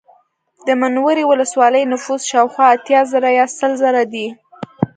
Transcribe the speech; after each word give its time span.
د 0.65 0.69
منورې 0.81 1.23
ولسوالۍ 1.27 1.83
نفوس 1.93 2.21
شاوخوا 2.31 2.65
اتیا 2.75 3.01
زره 3.11 3.29
یا 3.37 3.45
سل 3.59 3.71
زره 3.83 4.03
دی 4.13 4.27